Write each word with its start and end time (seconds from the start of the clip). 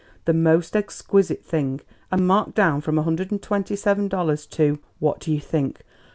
The 0.25 0.33
most 0.33 0.75
exquisite 0.75 1.45
thing, 1.45 1.79
and 2.11 2.25
marked 2.25 2.55
down 2.55 2.81
from 2.81 2.97
a 2.97 3.03
hundred 3.03 3.29
and 3.29 3.39
twenty 3.39 3.75
seven 3.75 4.07
dollars 4.07 4.47
to 4.47 4.79
what 4.97 5.19
do 5.19 5.31
you 5.31 5.39
think? 5.39 5.81